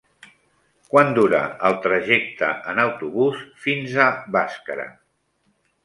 Quant 0.93 1.11
dura 1.17 1.41
el 1.69 1.77
trajecte 1.85 2.51
en 2.73 2.83
autobús 2.87 3.47
fins 3.67 3.97
a 4.11 4.13
Bàscara? 4.39 4.93